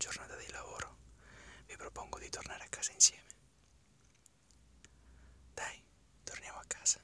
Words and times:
giornata 0.00 0.34
di 0.36 0.50
lavoro, 0.50 0.96
vi 1.66 1.76
propongo 1.76 2.18
di 2.18 2.30
tornare 2.30 2.64
a 2.64 2.68
casa 2.70 2.90
insieme. 2.92 3.28
Dai, 5.52 5.84
torniamo 6.24 6.58
a 6.58 6.64
casa. 6.66 7.02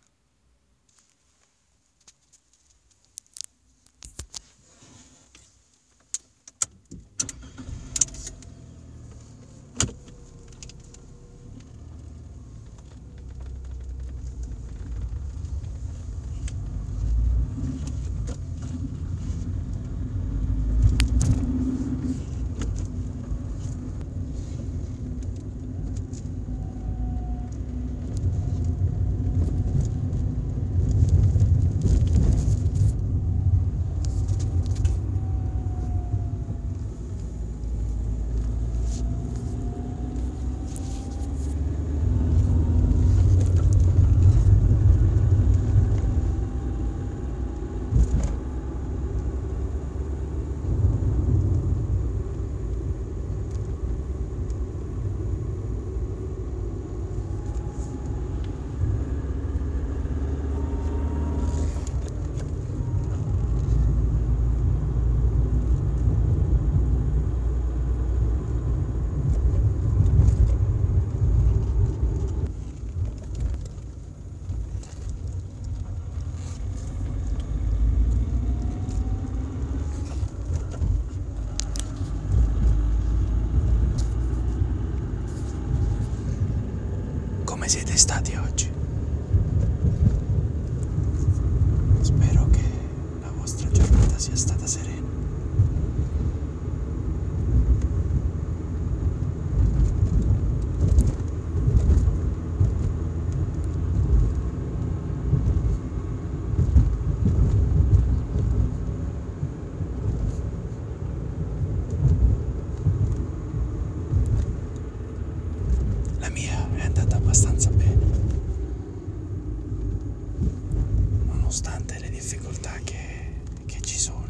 nonostante 121.47 122.01
le 122.01 122.11
difficoltà 122.11 122.73
che, 122.83 123.35
che 123.67 123.81
ci 123.81 123.97
sono. 123.97 124.27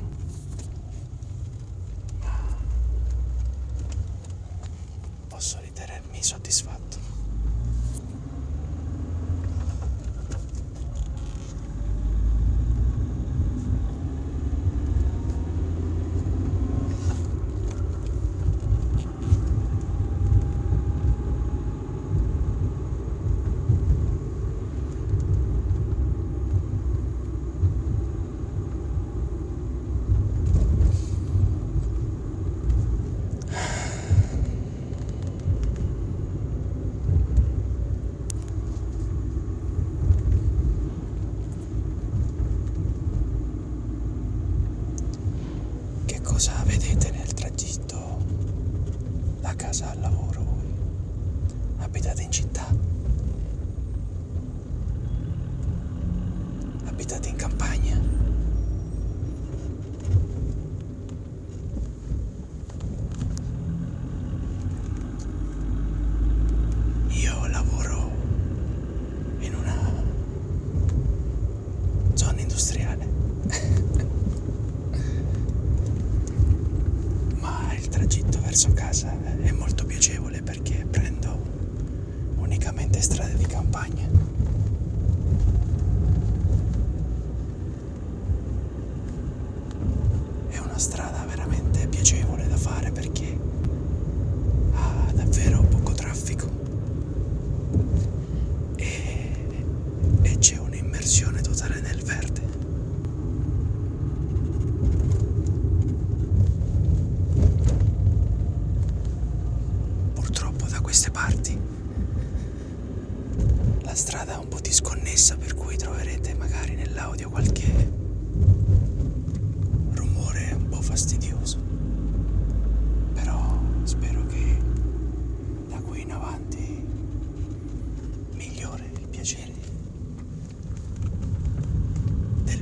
Posso 5.27 5.59
ritenermi 5.63 6.23
soddisfatto. 6.23 6.86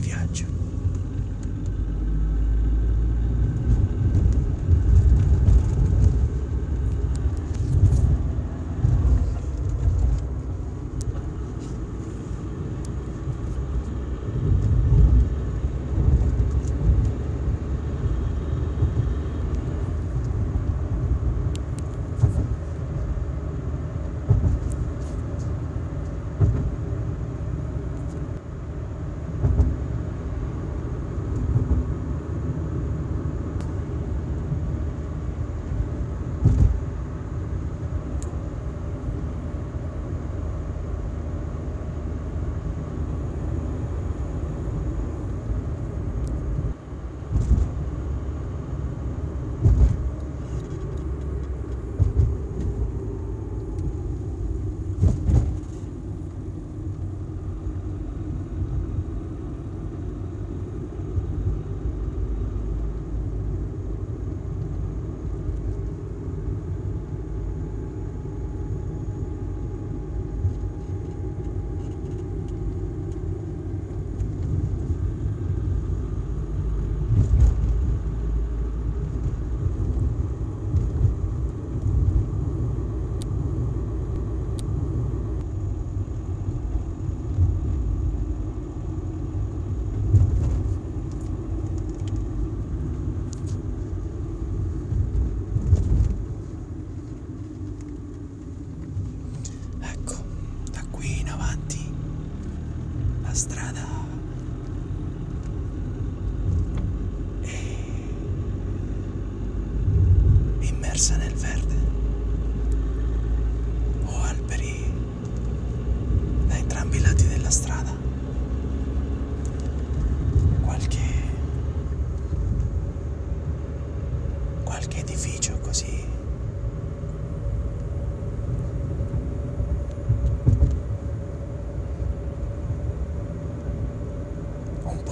viaggio. 0.05 0.64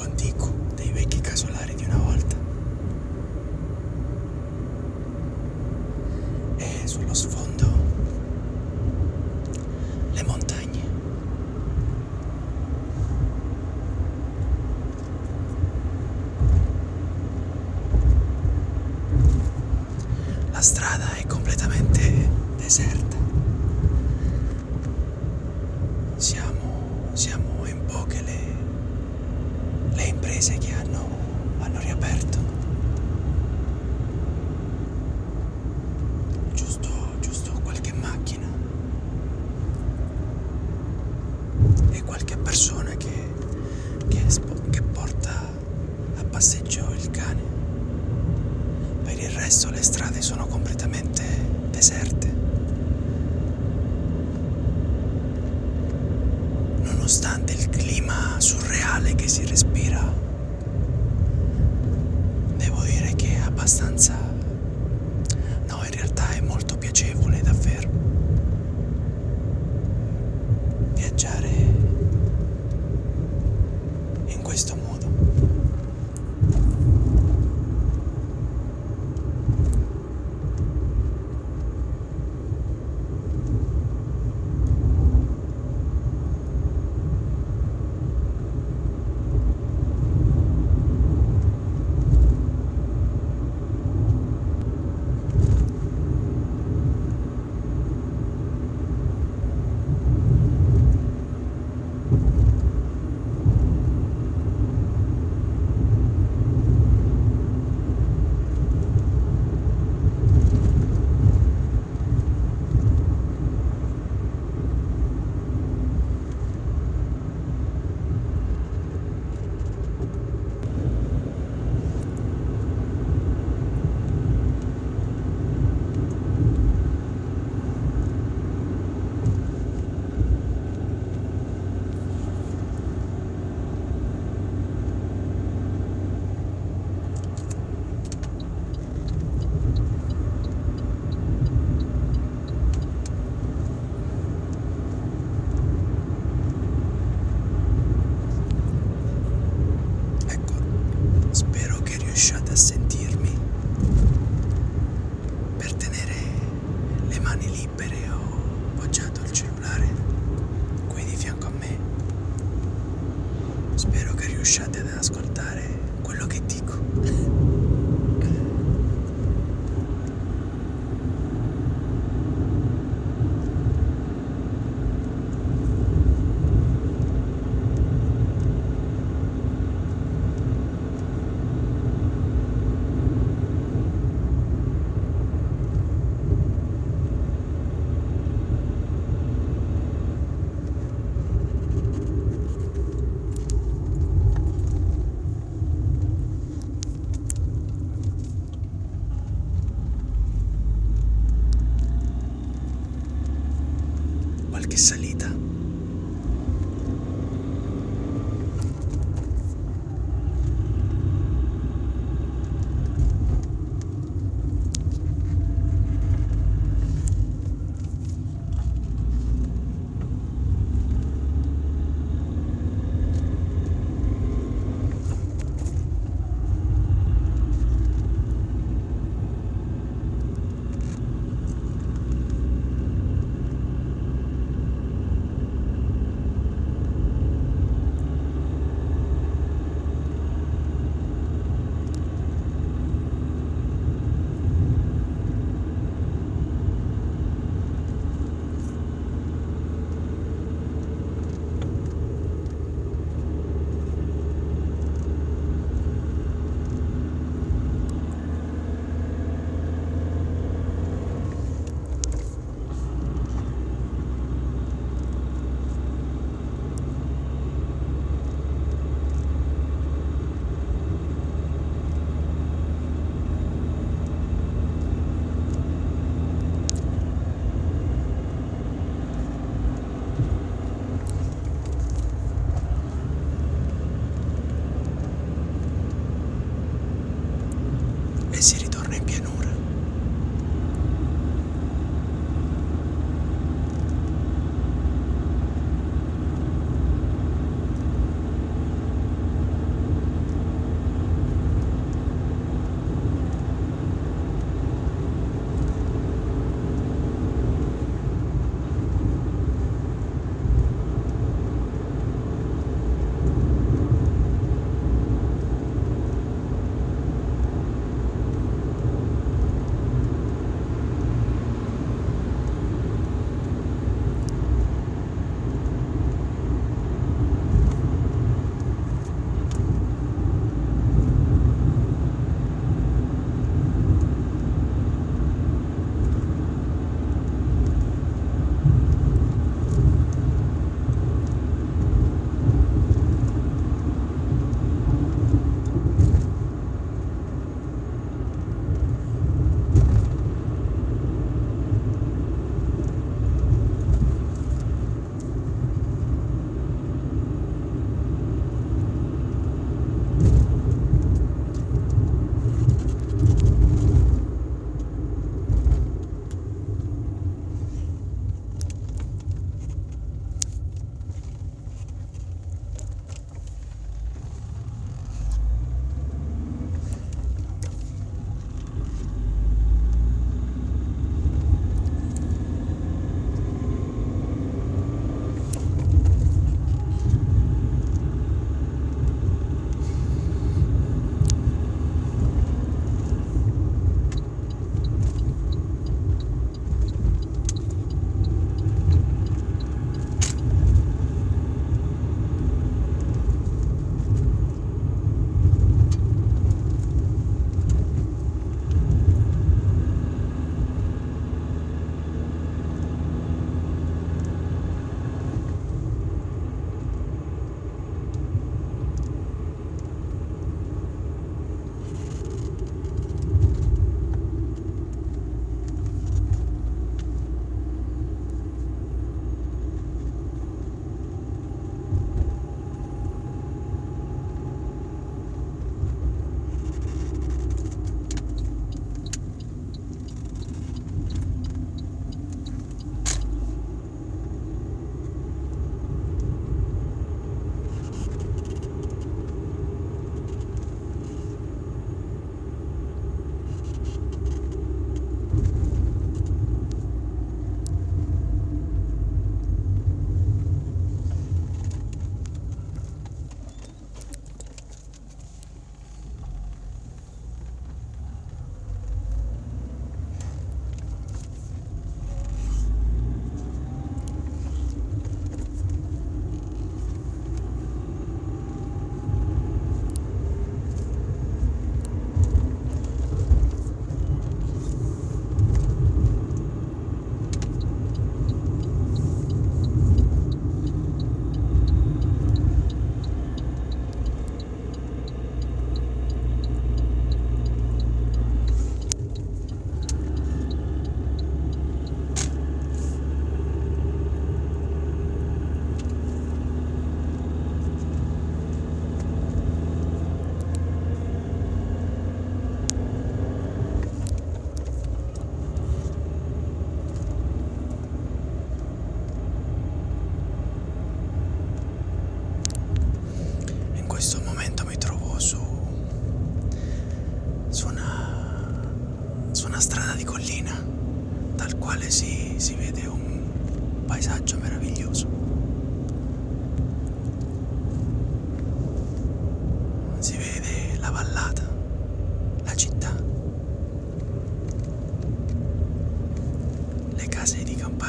antiguo. 0.03 0.52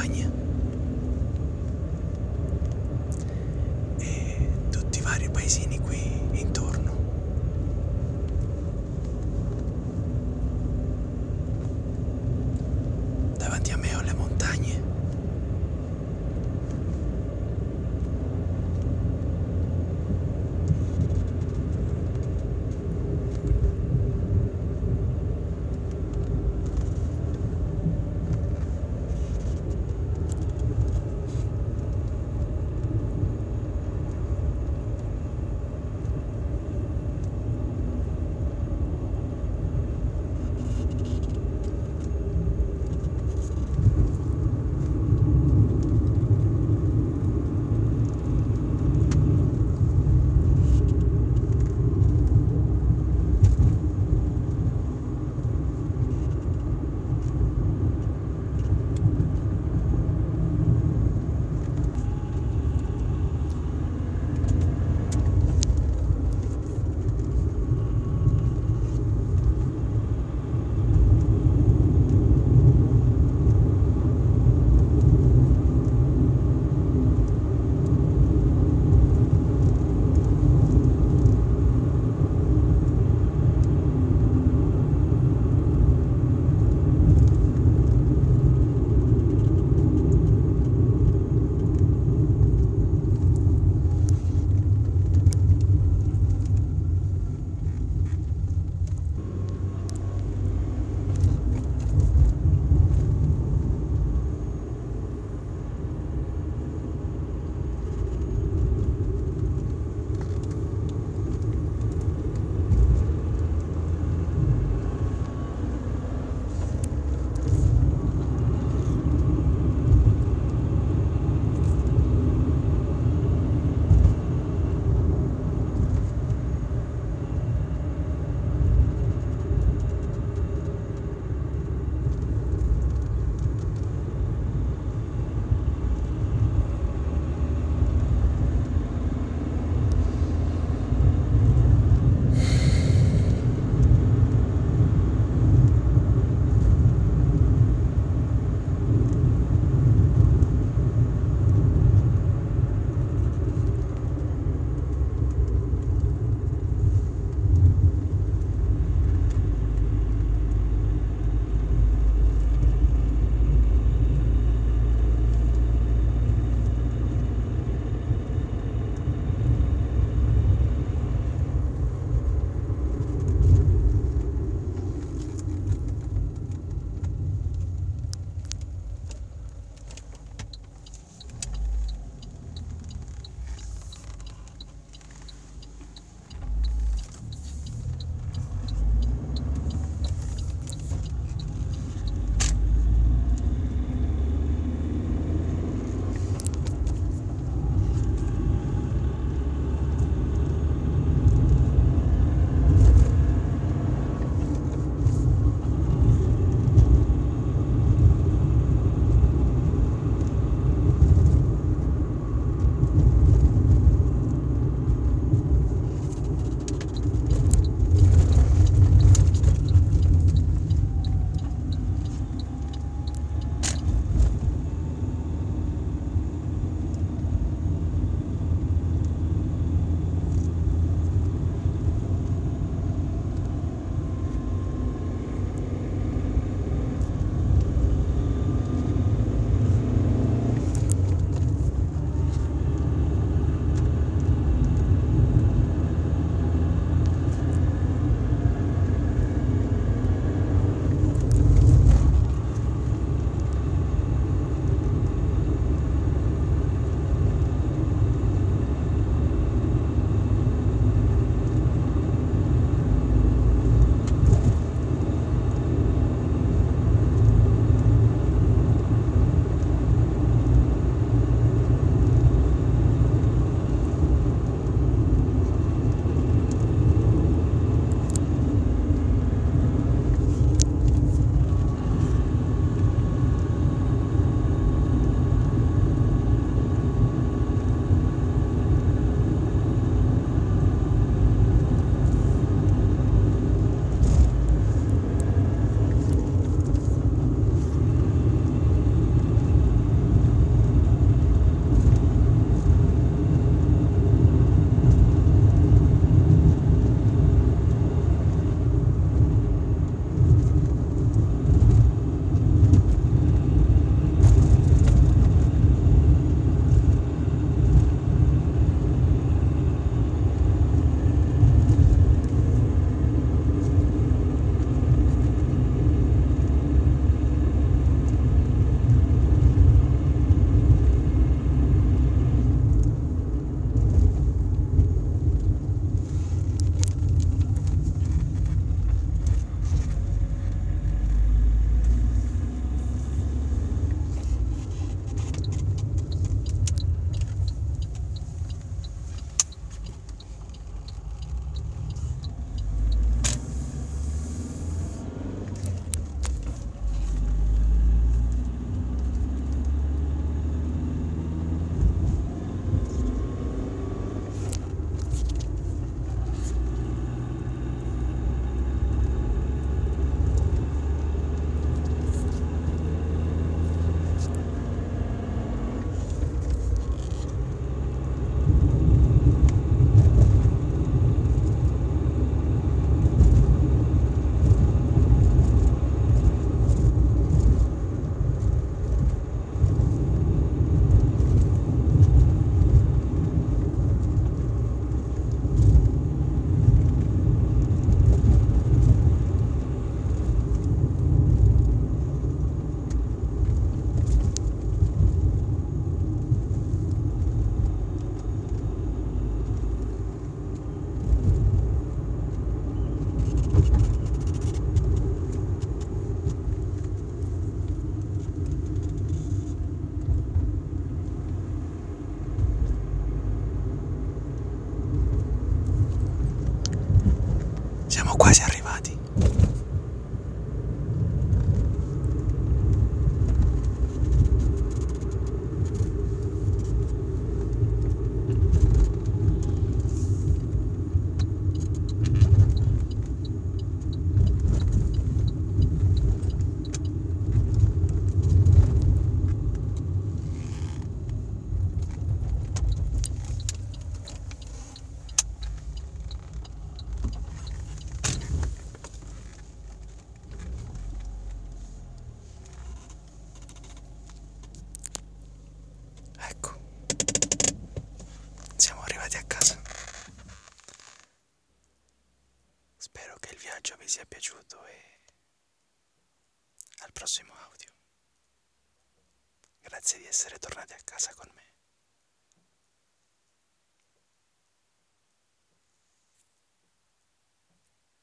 внимание. 0.04 0.43